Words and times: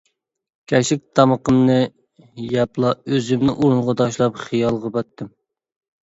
كەچلىك 0.71 1.01
تامىقىمنى 1.17 1.75
يەپلا 2.53 2.93
ئۆزۈمنى 3.09 3.55
ئورۇنغا 3.57 3.95
تاشلاپ 4.01 4.41
خىيالغا 4.47 4.91
پاتتىم. 4.97 5.29